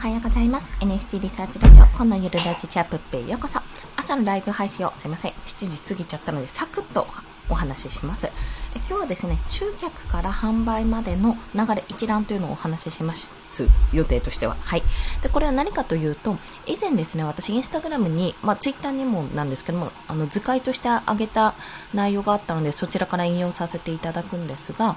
[0.00, 0.72] はようございます。
[0.80, 3.60] NFT リサーチラジオ、今度ゆるラジチャップペへようこそ。
[3.98, 5.32] 朝のライブ配信をすいません。
[5.44, 7.06] 7時過ぎちゃったので、サクッと
[7.50, 8.26] お話しします。
[8.26, 8.30] え
[8.76, 14.56] 今日はですね、集客から販売までの流れ一覧というのをお話しします予定としては。
[14.62, 14.82] はい。
[15.22, 21.52] で、これは何かというと、以前ですね、私インスタグラムに、まあツイッターにもなんですけども、あの図解として挙げた
[21.92, 24.96] 内容があったので、そちらから引用させていただくんですが、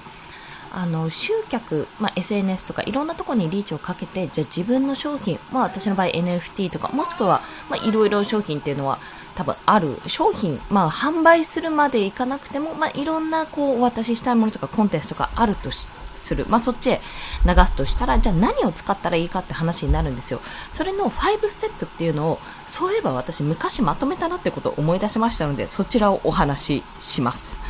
[0.76, 8.98] あの、集客、まあ、SNS とかいろんなところにリーチをかけて、じゃあ自分の商品、まあ私の場合 NFT とか、もしくは、まあいろいろ商品っていうのは
[9.36, 15.86] 多分ある商品、まあ販売するまでいかなくても、まあいろんなこうお渡ししたいものとかコンテンツとかあるとし
[16.16, 16.46] する。
[16.48, 17.00] まあ、そっちへ
[17.44, 20.40] 流すとしたら、じゃあ何を使ったらいいかって話になるんですよ。
[20.72, 27.60] それの5ステップっていうのを、そういえば私昔まとめたなってことを思い出しましたので、そちらをお話しします。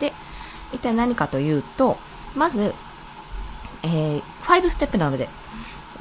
[0.00, 0.12] で、
[0.72, 1.98] 一体何かというと、
[2.34, 2.74] まず、
[3.82, 5.28] えー、5ステップなので、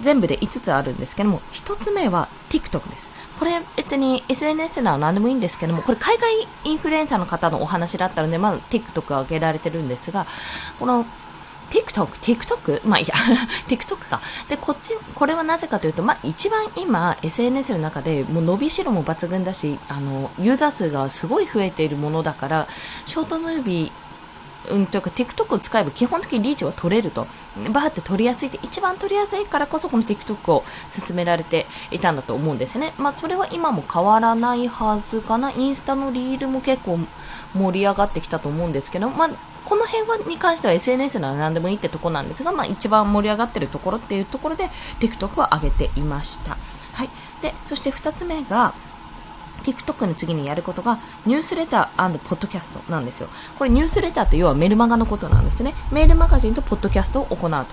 [0.02, 3.12] 全部で5つあるんですけども、1つ目は TikTok です。
[3.40, 10.26] これ別に SNS なら何でもいいんですけども、これ海外インフルエンサーの方のお話だったので、まず TikTok 上げられてるんですが、
[10.80, 11.06] この
[11.70, 12.88] TikTok、TikTok?
[12.88, 13.16] まあいや、
[13.68, 14.22] TikTok か。
[14.48, 22.68] で、こっち、これはなぜかというと、まあ一番今 SNS の中でもう伸びしろも抜群だし、あの、ユーザー数がすごい増えているものだから、
[23.06, 23.92] ショートムービー、
[24.70, 27.28] うん、というか TikTok を使えば基本的にリーチは取れると。
[27.72, 32.94] バーって取りやすいって、一番取りやすいからこそこの TikTok を進められていたんだと思うんですね。
[32.98, 35.52] まあそれは今も変わらないはずかな。
[35.52, 37.00] インスタのリールも結構
[37.54, 39.30] 盛り上がってきたと思うんですけど、まあ
[39.66, 44.70] この辺はに関しては SNS なら何でもいいってとこなんですが、まあ一番盛り上がってるところっていうところで
[45.00, 46.58] TikTok は上げていました。
[46.94, 47.10] はい。
[47.42, 48.74] で、そして二つ目が、
[49.64, 53.30] TikTok の次にやることがニュースレターポッドキャストなんですよ。
[53.58, 55.74] これニュースレターって要はメルマガのことなんですね。
[55.92, 57.66] メールマガジンとポッドキャストを行うと。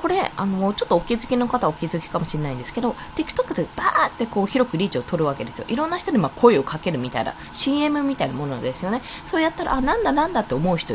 [0.00, 5.64] これ、あの、ちょっとお気づきの方はお気づきかもしれないんですけど、TikTok でバーってこう広くリーチを取るわけですよ。
[5.68, 9.02] いろんな人にま声をかけるみたいな CM みたいなものですよね。
[9.26, 10.94] そうやったら、あ、なんだなんだって思う人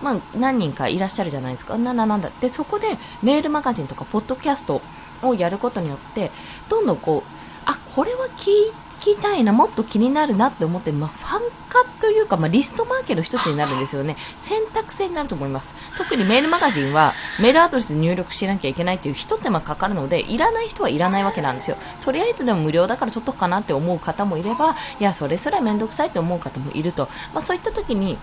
[0.00, 1.78] まあ、何人かいらっしゃるじゃないですか。
[1.78, 2.30] なんだなんだ。
[2.40, 4.82] で、そこでメールマガジンとかポッドキャスト
[5.22, 6.30] をやることによって、
[6.68, 7.30] どんどんこう、
[7.64, 14.16] あ、これは聞いきたいな、もっと気になるなって思って、まあ、ファン化というか、まあ、リストマーケの一つになるんですよね。
[14.38, 15.74] 選択制になると思います。
[15.98, 21.76] 特にメールマガジンは、メールアドレスで入力しなきゃいけないっていう一手間かかるので、いらない人はいらないわけなんですよ。
[22.02, 27.08] とりあえずでも無料だから取っとくかなって思う方もいれば、いや、それすらめんどくさいって思う方もいると。
[27.34, 28.18] まあ、そういった時に、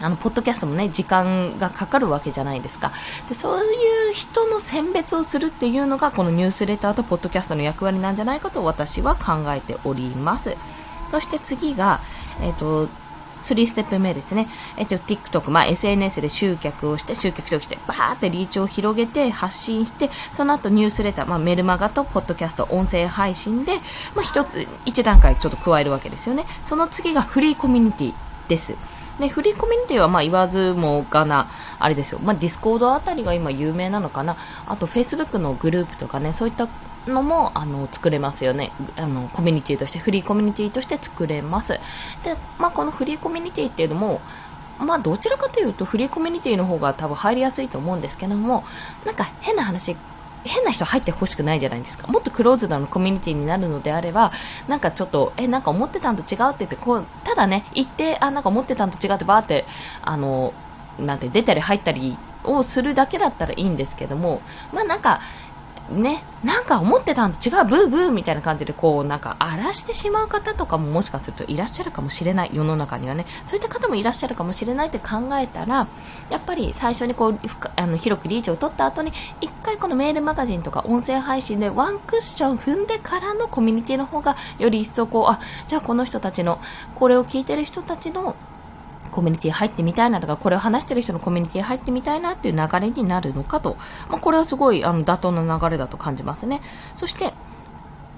[0.00, 2.92] あの、ポッドキャストもね、時間がかかるわけじゃないですか。
[3.28, 10.56] で、そういう人の選別をするっていうのが、このニュースレターとポッドキャストの役割なんじゃないかと私は考えております。
[11.10, 12.00] そして次が、
[12.40, 12.88] えっ、ー、と、
[13.40, 14.48] 3ステップ目ですね。
[14.76, 23.76] えっ、と、TikTok、まあ、SNS で集客をして、集客として、バーってリーチを広げて、発信して、その後ニュースレター、まあ、メルマガとポッドキャスト、音声配信で、
[24.14, 26.44] まあ、一つ、一段階ちょっと加えるわけですよね。
[26.62, 28.14] その次がフリーコミュニティ
[28.48, 28.76] です。
[29.20, 31.48] で、フリーコミュニティはまあ言わずもがな、
[31.78, 32.18] あれですよ。
[32.22, 34.36] まあ Discord あたりが今有名なのかな。
[34.66, 36.68] あと Facebook のグループとかね、そういった
[37.06, 38.72] のも、あの、作れますよね。
[38.96, 41.74] あの、コミュニティとして、フリーコミュニティとして作れます。
[42.24, 44.20] で、まあこのフリーコミュニティっていうのも、
[44.78, 48.64] まあどちらかというとフリーコミュニティの方が多分入りやすいと思うんですけども、
[49.04, 49.96] なんか変な話、
[50.44, 52.06] 変な人入ってほしくないじゃないですか。
[52.06, 54.32] もっとクローズドなコミュニティになるのであれば、
[54.68, 59.66] なんかちょっと、え、なんか思ってたんと違うって言って、こう、ただね、行って、あ、なんか思ってたんと違うってばーって、
[60.02, 60.54] あの、
[60.98, 64.40] なんて出たり入ったりをするだけだったらいいんですけども、
[64.72, 65.20] まあなんか、
[65.90, 73.26] ね、なんか思ってたんと違う、ブーブーみたいな感じで、こう、なんか荒らしてしまう方とかももしかするといらっしゃるかもしれない、世の中にはね。
[73.44, 75.88] そういった方もいらっしゃるかもしれないって考えたら、
[76.30, 77.38] やっぱり最初にこう、
[77.76, 86.60] あの広くリーチを取った後に、一回このメールマガジンとか音声配信でワンクッション踏んでからのコミュニティの方が、より一層こう、あ、じゃあこの人たちの、
[86.94, 88.36] これを聞いてる人たちの
[89.10, 93.76] コミュニティ入ってみたいなとか、これを話してる人のコミュニティ入ってみたいなっていう流れになるのかと。
[94.08, 96.60] まあ、これはすごいあの妥当な流れだと感じますね。
[96.94, 97.32] そして、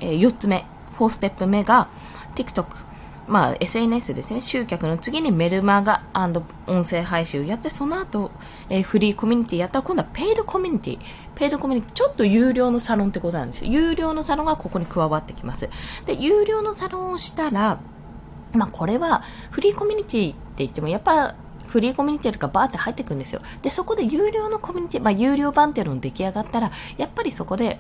[0.01, 0.65] えー、4つ目、
[0.99, 1.89] 4ステップ目が
[2.35, 2.93] TikTok。
[3.29, 4.41] まあ、SNS ですね。
[4.41, 6.03] 集客の次にメルマガ
[6.67, 8.33] 音声配信をやって、その後、
[8.69, 10.99] えー、フリーコミュニティやったら、今度はペイドコミュニティ。
[11.37, 13.71] ペイドコミュニティ、ちょっと有料のサロンってことなんですよ。
[13.71, 15.71] 有料のサロンがここに加わってきます。
[16.05, 17.79] で、有料のサロンをしたら、
[18.53, 21.35] まあこれはフリーコミュニティって言ってもやっぱ
[21.73, 23.41] フリーコミュニティとかバーって入ってくるんですよ。
[23.63, 27.79] で、そこで有料のコミュニティ、まあ有料版っていうのが出来上がったら、やっぱりそこで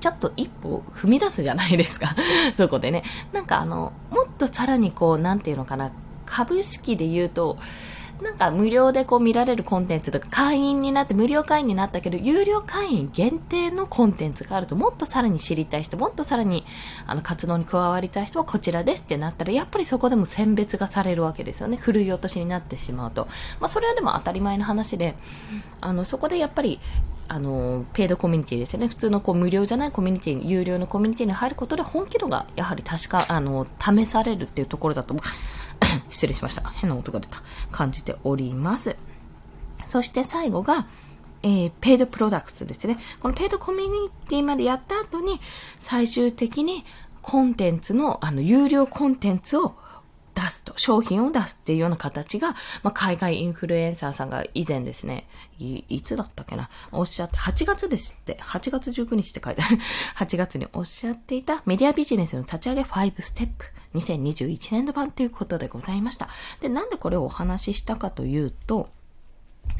[0.00, 2.08] ちょっと一歩踏み出すじゃないですか。
[2.56, 3.04] そこでね。
[3.32, 5.92] なんかあの、もっとさらにこう、なんていうのかな、
[6.26, 7.56] 株式で言うと、
[8.20, 16.64] なんか無料でこう見られるコンテンツとか会員になって無料会員になったけど、有料会員限定のコンテンツがあるともっとさらに知りたい人、もっとさらに
[17.06, 21.76] あの活動に加わりたい人はこちらですってなったら、やっぱりそこでも選別がされるわけですよね。
[21.76, 23.26] ふるい落としになってしまうと。
[23.60, 25.14] まあそれはでも当たり前の話で、
[25.80, 26.80] あの、そこでやっぱり
[27.28, 28.88] あの、ペイドコミュニティですよね。
[28.88, 35.16] 普通のこう無料じゃないコミュニティに、有料のコミュニティに入ることで本気度がやはり確か、あの、試されるっていうところだと、
[36.10, 36.68] 失礼しました。
[36.70, 37.42] 変な音が出た。
[37.70, 38.96] 感じております。
[39.84, 40.86] そして最後が、
[41.42, 42.98] えー、ペイドプロダクツですね。
[43.20, 45.40] このペイドコミュニティまでやった後に、
[45.78, 46.84] 最終的に
[47.20, 49.74] コンテンツの、あの、有料コンテンツを
[50.34, 52.50] 出すと、商品を出すっていうような形が、
[52.82, 59.78] まあ、海外インフルエンサーさんが以前ですね、い、いつだったっけな、おっしゃって、8月ですって、8月19日って書いてある、
[60.16, 66.28] 8月におっしゃっていたメディアビジネスの立ち上げ5ステップ、2021年度版ということでございました。
[66.60, 68.88] で、なんでこれをお話ししたかというと、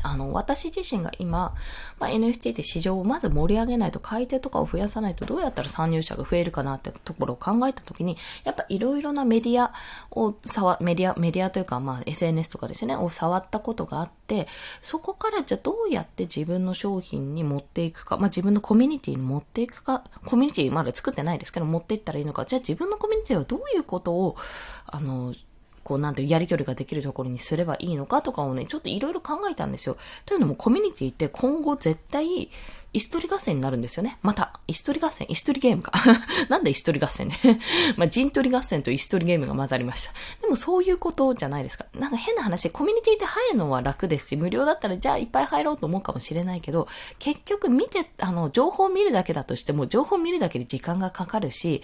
[0.02, 1.54] あの、私自身が今、
[1.99, 9.72] まあ、NFT って市場をまず盛り上げないと、買い手とかを増やさないと、どうやったら参入者が増えるかなってところを考えたときに、やっぱいろいろなメディア
[10.10, 14.49] を触、メディア、メディアというか、まあ、SNS とかですね、を触ったことがあって、
[14.81, 24.37] そこからじゃあどうやって自分の商品に持っていくか、まあ、自分のコミュニティに持っていくか、コミュニティまだ作ってないですけど、持っていったらいいのか、じゃあ自分のコミュニティはどういうことを、
[24.87, 25.34] あの、
[25.84, 29.96] こうなんてやり取りができるところにすればいいのかとかをね、ちょっといろいろ考えたんですよ。
[30.26, 32.50] というのもコミュニティって今後絶対、
[32.94, 34.19] 椅子取り合戦になるんですよね。
[34.23, 35.93] また、椅子取り合戦、椅子取りゲームか。
[36.50, 37.61] なんで椅子取り合戦ね。
[37.96, 40.12] まあ、陣取り合戦と椅子取りゲームが混ざりました。
[40.43, 41.87] でもそういうことじゃないですか。
[41.94, 46.87] なんか変な話、コミュニティって入るのは楽ですし、無料だったらじゃあいっぱい入ろうと思うかもしれないけど、
[47.19, 51.81] 結局見て、あの、情報を見るだけだとしても、情報を見るだけで時間がかかるし、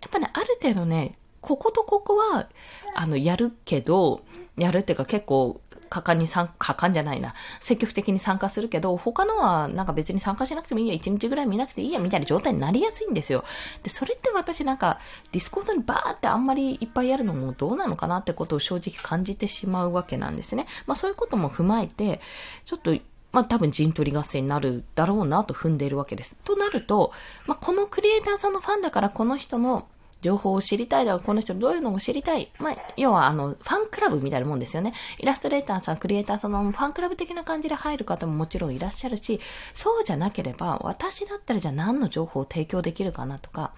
[0.00, 1.12] やっぱね、ある程度ね、
[1.42, 2.48] こことここは、
[2.94, 4.22] あの、やるけど、
[4.56, 5.60] やるっていうか結構、
[5.92, 7.34] 果敢に参、果敢じゃないな。
[7.60, 13.44] 積極的に参加するけど、他のはなんか別に参加しなくてもいいや、1日ぐらい見なくていいや、みたいな状態になりやすいんですよ。
[13.82, 14.98] で、それって私なんか、
[15.32, 20.66] Discord にバーってあんまりいっぱいやるのもどうなのかなってことを正直感じてしまうわけなんですね。
[20.86, 22.22] まあそういうことも踏まえて、
[22.64, 22.96] ちょっと、
[23.32, 26.38] まあ多分陣取り合戦になるだろうなと踏んでいるわけです。
[26.44, 27.12] となると、
[27.46, 29.86] まあこのクリエイターさんのファンだからこの人の
[30.22, 32.50] 情報を知りたいだろ、この人どういうのを知りたい。
[32.58, 34.94] まあ、要はあの、ファンクラブみたいなもんですよね。
[35.18, 39.40] イラストレーターさん、クリエイターさんのファンクラブ的な感じで入る方ももちろんいらっしゃるし、
[39.74, 43.72] そうじゃなければ、私だったらじゃあ何の情報を提供できるかなとか、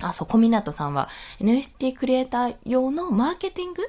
[0.00, 1.08] あ、そう、小湊さんは
[1.40, 3.82] NFT クリエイター用のマーケティング？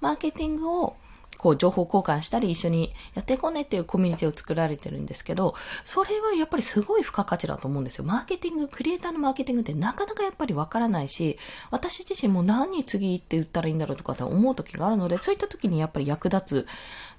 [0.00, 0.96] マーケティングを
[1.38, 5.54] こう情報交換したり一緒にやっていこうねっていうコミュニティを作られてるんですけど、
[5.84, 8.04] それはやっぱりすごい付加価値だと思うんですよ。
[8.04, 11.38] マーケティング、クリエイターのマーケティングってなかなかやっぱりわからないし、
[11.70, 16.66] 私自身も何に次って言ったらいいんだろうとかって思う時があるので、そういった時にやっぱり役立つ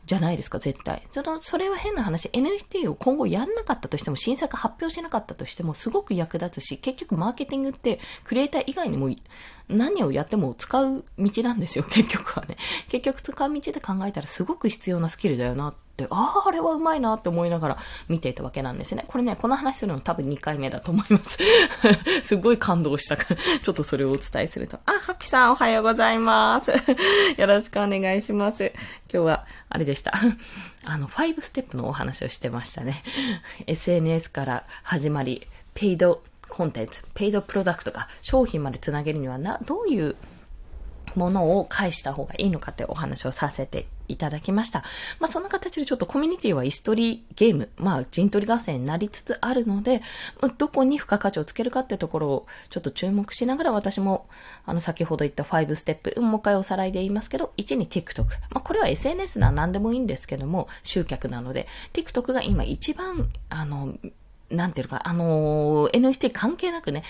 [0.06, 1.04] じゃないですか、絶対。
[1.12, 9.10] その、それは変な話、NFT を今後やんなかったとしても、新作発表しなかったとしても、すごく役立つし、結局マーケティングって、クリエイター以外にも、
[9.70, 12.58] 何をやっても使う道なんですよ、 結局はね。
[12.90, 17.78] 結局使う道で考えたらすごく必要なスキルだよなって、ああ、あれはうまいなって思いながら
[18.08, 19.06] 見ていたわけなんですね。
[19.08, 21.38] これね、この話するの多分2回目だと思います。
[22.24, 24.80] すごい感動したから、ちょっとそれをお伝えすると。
[24.86, 26.72] あ、ハッピさんおはようございます。
[27.38, 28.72] よろしくお願いします。
[29.14, 30.14] 今日は、あれでした。
[30.86, 33.04] あの、5ステップのお話をしてましたね。
[33.68, 40.16] SNS から始まり、ペイドコンテンツ、ペイドプロダクトが商品までつなげるにはな、どういう
[41.16, 44.84] ものを返した方がいいのかってお話をさせていただきました。
[45.20, 50.02] まあそんな形でちょっとコミュニティは椅子取りゲーム、まあ陣取り合戦になりつつあるので、
[50.58, 54.28] どこに付加価値をつけるかってところをちょっと注目しながら私も
[54.66, 58.26] あの先ほど言った5ステップ、もう一回おさらいで言いますけど、1に TikTok。
[58.26, 63.96] まあこれは SNS なら何でもいいんですけども、集客なので、TikTok が今一番あの
[64.50, 67.04] なんていうか、あのー、NFT 関係なくね、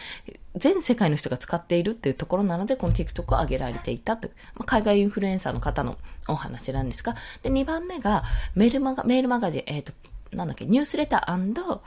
[0.55, 8.23] 全世界の人が使っているっていうところなので、この TikTok を上げられていたという、まあ、海外インフルエンサーの方のお話なんですが、で、2番目が、
[8.55, 9.93] メールマガ、メールマガジン、えっ、ー、と、
[10.35, 11.79] なんだっけ、ニュースレター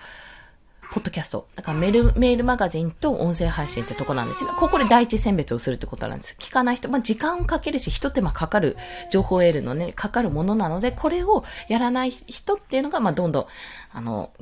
[0.93, 1.49] ポッドキャスト。
[1.55, 6.37] だからメール、メールマガジンと音声配信ってとこなんですが、ここで第一選別をするってことなんです。
[6.39, 8.77] 聞かない人、まあ、時間をかけるし、一手間かかる
[9.11, 13.47] 情報を得るのね、かかるものなので、これをやらない人っていうのが、まあ、どんどん、
[13.95, 14.33] あの、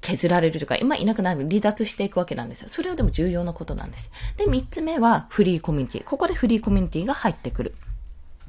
[0.00, 2.68] 削られるというか、今いなくなる、離脱していくわけなんですよ。
[2.68, 4.10] それはでも重要なことなんです。
[4.36, 6.04] で、三つ目はフリーコミュニティ。
[6.04, 7.74] ここでフリーコミュニティが入ってくる。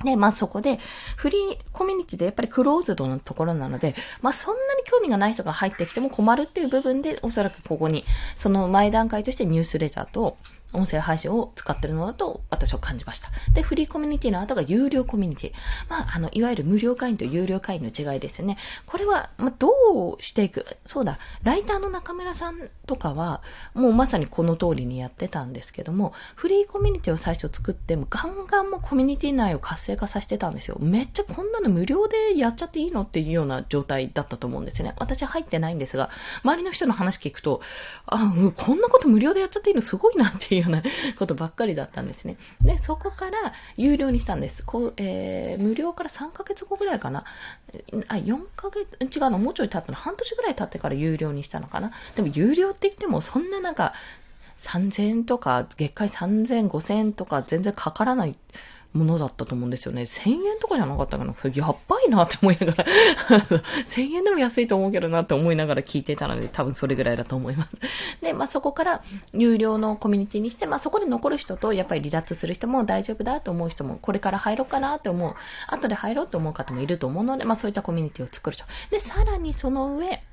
[0.04, 0.80] で、まあそこで、
[1.18, 10.38] フリーコミュニティでやっぱりクローズドのところなので、まあそんなに興味がない人が入ってきても困るっていう部分で、おそらくここに、その前段階としてニュースレターと
[10.74, 13.30] 音声配信を使ってるのだと私は感じました。
[13.54, 15.54] で、フリーコミュニティの後が有料コミュニティ。
[15.90, 18.58] まあ、あの、いわゆる無料会員と有料会員の違いですよね。
[18.86, 19.70] これは、まあ、ど
[20.20, 20.66] うしていく？
[20.86, 23.42] そうだ、ライターの中村さんとかは、
[23.74, 30.78] もうまさにこの通りにやってたんですけども、フリーコミュニティを最初作って、もガンガンもコミュニティ内を活性化させてたんですよ。
[30.80, 34.94] めっちゃこんなの無料でやっちゃっていいのっていうような状態だったと思うんですね。
[34.98, 36.10] 私入ってないんですが、
[36.44, 37.62] 周りの人の話聞くと、
[38.06, 39.82] あ、うんこんなこと無料でやっちゃっていいの？
[39.82, 40.84] すごいなっていううような
[41.18, 42.38] ことばっかりだったんですね。
[42.62, 44.64] で、そこから有料にしたんです。
[44.64, 47.26] こう、えー、無料から3ヶ月後ぐらいかな。
[48.08, 51.92] あ、4ヶ月、違うの、もうちょい経ったの、半年ぐらい経ってから有料にしたのかな。
[52.16, 53.94] でも有料って言っても、そんななんか、
[54.58, 58.36] 3000円とか、月会3000、5000円とか全然かからない
[58.94, 60.02] ものだったと思うんですよね。
[60.02, 61.34] 1000円とかじゃなかったかな？
[61.36, 62.86] それやっばいなって思いながら
[63.86, 67.72] 1000円でも安いと思うけどなって思いながら聞いてたので、多分それぐらいだと思います。
[68.22, 69.04] で、まあそこから
[69.34, 75.36] 有料のコミュニティにして、まあそこで残る人と、やっぱり離脱する人も大丈夫だと思う人も、これから入ろうかなって思う、
[75.68, 78.64] 後で入ろうと思う方もいると思うので、まあそういったコミュニティを作ると。
[78.90, 80.24] で、さらにその上、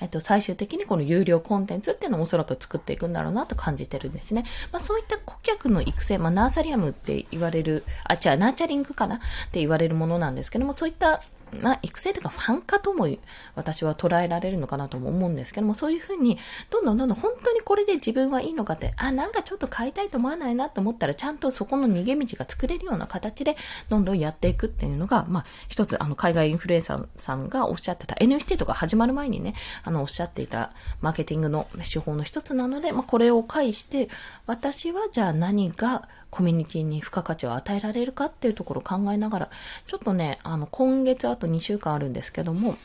[0.00, 4.44] えっと、最終的にこの有料コンテンツっていうのをおそらく作っていくんだろうなと感じてるんですね。
[4.72, 9.18] まあそういった顧客の育成、まあナーサリアムって言われる、あ、違う、ナーチャリングかなっ
[9.50, 13.08] て言われるものなんですけども、そういったまあ、育成というかファン化とも
[13.54, 16.38] 私は捉えられるのかなとも思うんですけども、そういうふうに、
[16.70, 23.56] どんどんどんどん本当にこれで自分はいいのかって、あ、なんかちょっと買いたいと思わないなと思ったら、ちゃんとそこの逃げ道が作れるような形で、
[23.88, 34.08] どんどんやっていくっていうのが、まあ、一つ、あの、海外インフルエンサーさんがおっしゃってた、NFT とか始まる前にね、あの、おっしゃっていたマーケティングの手法の一つなので、まあ、これを介して、
[34.46, 39.50] 私はじゃあ何がコミュニティに付加価値を与えられるかっていうところを考えながら、
[39.86, 42.76] ちょっとね、あの、今月あと2週間あるんですけども、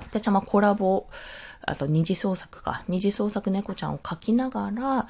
[0.00, 1.06] 私はまあコラボ、
[1.62, 5.08] あと二次創作か、二次創作猫ちゃんを描きながら、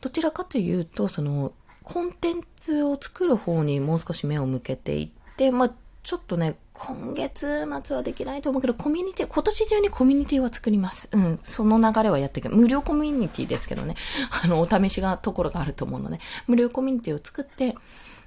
[0.00, 5.72] どちらかというと、その、コンテンツを作る方にもう少し目を向けていって、まあ、
[6.02, 11.08] ちょっとね、今月末はできないと思うけど、コミュニティ、今年中にコミュニティは作ります。
[11.12, 12.50] うん、その流れはやっていく。
[12.50, 13.94] 無料コミュニティですけどね、
[14.44, 17.76] あの、お試しが、ところがあると思うので、無料コミュニティを作って、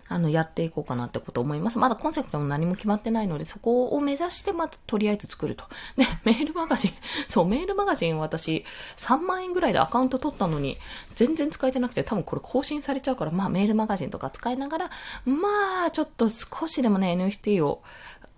[0.10, 1.80] あの、やっていこうかなってこと思います。
[1.80, 5.66] まだコンセプトも何も決まってないので、そこを目指して、まず、とりあえず作ると。
[5.98, 6.92] で、 メールマガジン、
[7.28, 8.64] そう、メールマガジン私、
[8.96, 10.78] 3万円ぐらいでアカウント取ったのに、
[11.16, 14.92] 全然使えてなくて、多分これ更新されちゃうから、まあ、メールマガジンとか使いながら、
[15.26, 17.82] まあ、ちょっと少しでもね、NFT を、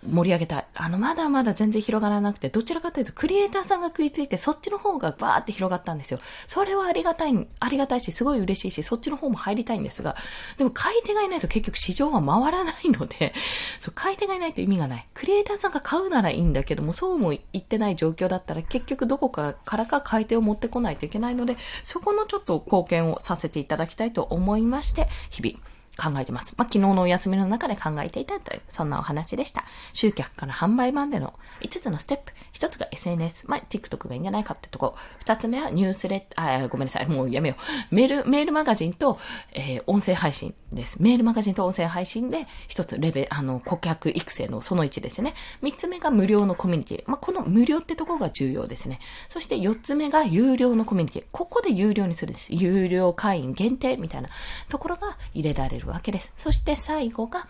[0.08, 0.66] 盛り上げたい。
[0.76, 6.20] あの、まだまだ全然広がらなくて、どちらかというと、クリエイターさんが食いついて、そっちの方がバーって広がったんですよ。
[6.48, 10.16] それはありがたい、ありがたいし、すごい嬉しいし、そっちの方も入りたいんですが、
[10.58, 13.34] でも買い手がいないと結局市場が回らないので、
[13.82, 15.08] そう、買い手がいないと意味がない。
[15.14, 25.60] クリエイターさんが買うならいいんだけども、そうも言ってない状況だったら、結局どこからか買い手を持ってこないといけないので、そこのちょっと貢献をさせていただきたいと思いまして、日々、
[26.00, 26.54] 考えてます。
[26.58, 29.66] まあ、昨日のお休みの中で考えていたという、そんなお話でした。
[29.94, 32.32] 集客から販売までの5つのステップ。
[32.54, 33.50] 1つが SNS。
[33.50, 34.96] まあ、TikTok がいいんじゃないかってとこ。
[35.26, 37.08] 2つ目はニュースレッあ、ごめんなさい。
[37.08, 37.56] もうやめよ
[37.92, 37.96] う。
[37.96, 39.20] メール、メールマガジンと、
[39.54, 41.02] えー、音声配信です。
[41.02, 45.34] メールマガジンと音声配信で、1つレベ、あの、顧客育成のその1ですね。
[45.64, 47.04] 3つ目が無料のコミュニティ。
[47.08, 49.00] まあ、この無料ってとこが重要ですね。
[49.28, 51.26] そして4つ目が有料のコミュニティ。
[51.32, 52.54] ここで有料にするんです。
[52.54, 54.30] 有料会員限定みたいな
[54.70, 56.34] ところが入れられるわけです。
[56.38, 57.48] そして最後が、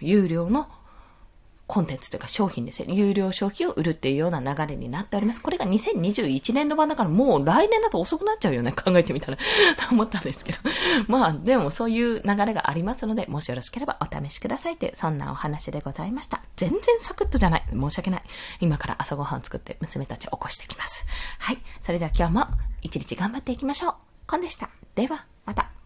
[0.00, 0.68] 有料の
[1.72, 2.92] コンテンツというか商品ですね。
[2.92, 5.40] 有料商品を売るっていうような流れになっております。
[5.40, 8.72] これが2021年度版だからもう来年だと遅くなっちゃうよね。
[8.72, 9.42] 考えてみたらと
[9.90, 10.58] 思ったんですけど。
[11.08, 16.42] まあ、でもそういう流れがありますので、もしよろしければお試しくださいという、そんなお話でございました。
[16.56, 17.64] 全然サクッとじゃない。
[17.70, 18.22] 申し訳ない。
[18.60, 21.06] 今から朝ごはん作って娘たちを起こしてきます。
[21.38, 21.58] はい。
[21.80, 22.46] それでは今日も
[22.82, 23.94] 一日頑張っていきましょう。
[24.26, 24.68] コンでした。
[24.94, 25.81] では、また。